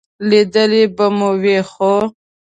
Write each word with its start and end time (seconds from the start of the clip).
لیدلی 0.29 0.83
به 0.95 1.05
مې 1.17 1.29
وي، 1.41 1.57
خو... 1.71 1.93